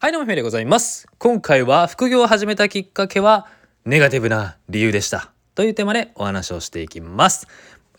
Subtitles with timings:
[0.00, 1.08] はい、どうも、ひめでございます。
[1.18, 3.48] 今回は副業を始めたきっかけは、
[3.84, 5.32] ネガティブな理由でした。
[5.56, 7.48] というテーマでお話をしていきます。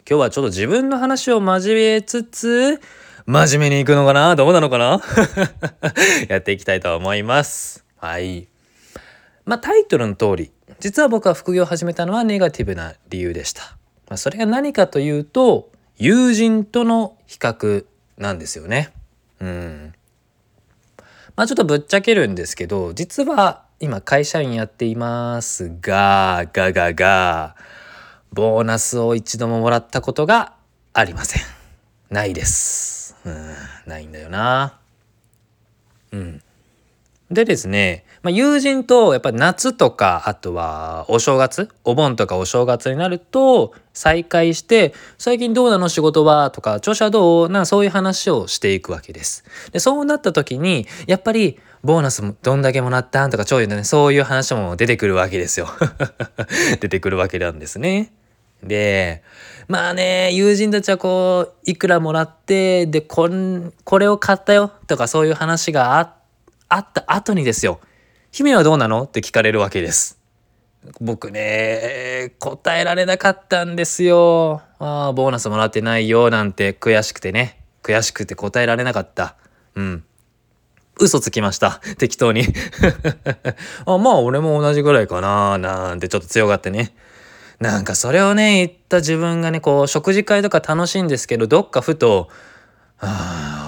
[0.09, 2.79] 今日はちょっと自分の話を交えつつ、
[3.25, 4.37] 真面目にいくのかな？
[4.37, 5.01] どうなのかな？
[6.29, 7.83] やっていきたいと思います。
[7.97, 8.47] はい。
[9.43, 13.75] まあ、タイトルの通り、実は僕は副業を始めたのはネガティブな理由でした。
[14.07, 17.83] まあ、それが何かというと、友人との比較
[18.17, 18.93] なんですよね。
[19.41, 19.93] うん。
[21.39, 27.55] まあちょっとぶっちゃけるんですけど、実は今会社員やっていますが、ががが、
[28.33, 30.51] ボーナスを一度ももらったことが
[30.91, 31.43] ありません。
[32.09, 33.15] ないです。
[33.23, 33.53] うん、
[33.85, 34.79] ないんだよな。
[36.11, 36.43] うん。
[37.31, 49.43] でですね、まあ、友人とやっぱ夏とかあとはお正月お盆とかお正月になると再会して「最近どうなの仕事は?」とか「調子はどう?」なそういう話をしていくわけです。
[49.71, 55.67] でそうなった時にやっぱりボーナスもどんだけもらったんとか超いうねそういう話も出てくるわけですよ。
[56.81, 58.11] 出てくるわけなんですね。
[58.63, 59.21] で
[59.67, 63.29] まあね友人たちはこういくらもらってでこ
[63.99, 66.18] れを買ったよとかそういう話があって
[66.69, 67.79] あった後にですよ
[68.31, 70.17] 「姫はどうなの?」って聞かれるわけです。
[71.01, 74.61] 僕ね答えられなかったんですよ。
[74.79, 79.35] ああボーナスもらってないよなんて悔しくてね悔しくて答えられなかった。
[79.75, 80.03] うん。
[80.99, 82.43] 嘘つきました適当に
[83.85, 86.93] あまあ俺も同じぐらいかななんてちょっと強がってね
[87.59, 92.29] なんかそれをね言った自分がねこう食事会とか楽しいんですけどどっかふと
[92.99, 93.58] あ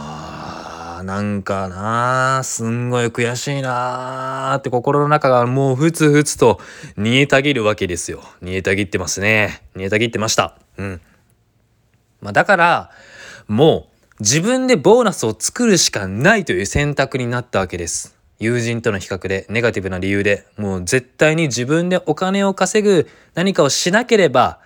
[1.04, 6.60] なんかなすんごい悔しいなーって心の中がもうふつふつと
[6.98, 8.22] 煮えたぎるわけですよ。
[8.42, 9.64] 煮えたぎってますね。
[9.76, 10.56] 煮えたぎってました。
[10.78, 11.02] うん。
[12.22, 12.92] まあだから
[13.48, 13.88] も
[14.20, 18.16] う自分でボーナスを作るしかないという選択になったわけです。
[18.40, 24.60] 友人との比較でネガティブな理由でもう絶対に自分でお金を稼ぐ何かをしなければ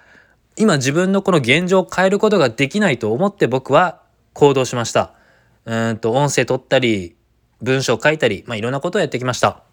[0.57, 4.01] 今自分のこの現状を変えることができないと思って僕は
[4.33, 5.14] 行動しました。
[5.65, 7.15] うんと音声取ったり
[7.61, 9.63] 文章書いたり、まあ、いろんなことをやってきました、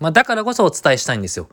[0.00, 1.48] まあ、だからこそお伝えしたいんですよ。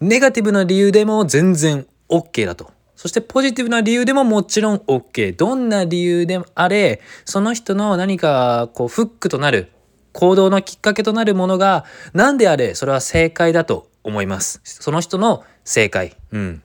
[0.00, 2.72] ネガティブな理由でも全然 OK だと。
[2.96, 9.72] そしてポジティブな理由でももちろん OK どんな理由であれその人の何かこうフックとなる
[10.12, 14.60] 行動のきっかけとなるものが何であれそれは正解だと思います。
[14.64, 16.16] その人の正解。
[16.32, 16.62] うん。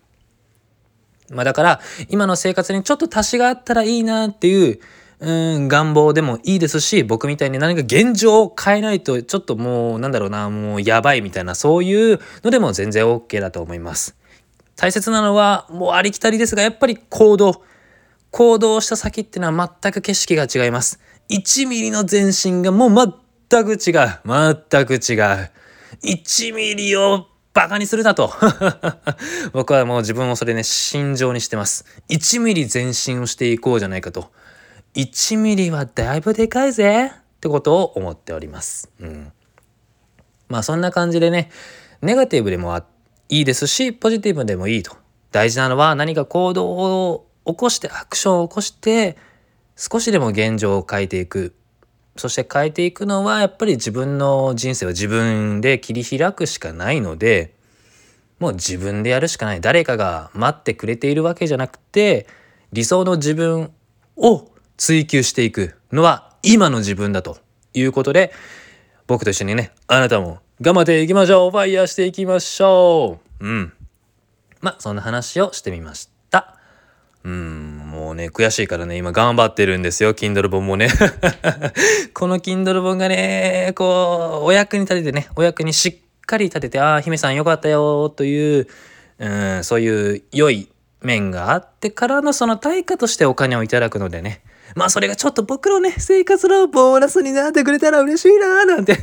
[1.30, 4.80] まあだから今の生活にちょっと足しがあったらいいなっていう
[5.20, 14.16] うん願望でもいいですし僕みたいに何か現状を変えないとちょっともうなんだろうなもうやばいみたいなそういうのでも全然 OK だと思います。
[14.76, 17.64] 大切なのはもうありきたりですがやっぱり行動。
[18.32, 21.00] 行動した先ってのは全く景色が違います。
[21.30, 23.16] 1ミリの前進がもう
[23.50, 24.20] 全く違う。
[24.26, 25.52] 全く違う。
[26.04, 28.34] 1ミリをバカにするなと。
[29.54, 31.86] 僕はもう自分をそれね心情にしてます。
[32.10, 34.30] 1ミリ前進をしていこうじゃないかと。
[34.96, 37.08] 1ミリはだいぶでかいぜ。
[37.08, 37.12] っ
[37.42, 38.90] てことを思っております。
[39.00, 39.32] うん。
[40.48, 41.52] まあそんな感じでね
[42.02, 42.78] ネガティブでも
[43.30, 44.96] いいですしポジティブでもいいと。
[45.32, 49.18] 大事なのは何か行動を起こしてアクションを起こして
[49.76, 51.54] 少しでも現状を変えていく。
[52.16, 57.54] そして変えていくのはやっぱり自分の人生を自分で切り開くしかないので
[58.40, 59.60] もう自分でやるしかない。
[59.60, 62.28] 誰かが待ってくれているわけじゃなくて
[62.72, 63.74] 理想の自分
[64.16, 67.38] を追求していくのは今の自分だと
[67.74, 68.34] いうことで
[69.08, 71.52] 僕と一緒にねあなたも頑張っていきましょう。
[71.52, 73.46] ファイヤーしていきましょう。
[73.46, 73.74] うん。
[74.62, 76.58] まあそんな話をしてみました。
[77.26, 80.14] うんもうね悔しいからね今頑張ってるんですよ。
[80.14, 80.88] Kindle 本もね。
[82.14, 88.68] この Kindle 本がねこうお役に立ててねお役にしっかり立ててああ姫さんよかったよという
[89.20, 90.70] うんそういう良い
[91.02, 94.42] 面があってからのその対価としてお金をいただくのでね。
[94.76, 98.98] まあそれがちょっと僕のね生活のボーナスになってくれたら嬉しいなーなんて、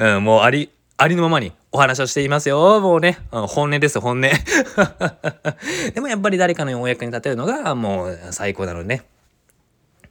[0.16, 2.80] うん、もうありありのままにお話をしていますよ。
[2.80, 4.22] もうね、本音です、本音。
[5.94, 9.04] でもやっぱり誰かのお役に立てるのがもう最高なのでね。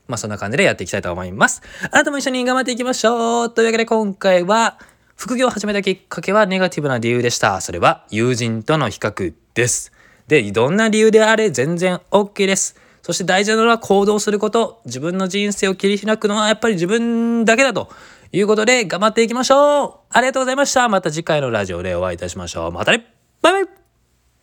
[0.06, 1.62] まあそんな感じでやっていきたいと思います。
[1.90, 3.50] あなたも一緒に頑張っていきましょう。
[3.50, 4.78] というわけで今回は
[5.16, 7.60] 副業を始めたきっかけはネガティブな理由でした。
[7.60, 9.92] それは友人との比較です。
[10.28, 12.76] で、どんな理由であれ全然 OK です。
[13.02, 14.80] そして大事なのは行動すること。
[14.86, 17.88] 自分の人生を切り開くのはやっぱり自分だけだと
[18.32, 19.94] いうことで頑張っていきましょう。
[20.10, 20.88] ありがとうございました。
[20.88, 22.72] また次回のラジオでお会いいたしましょう。
[22.72, 23.06] またね。
[23.42, 23.81] バイバイ。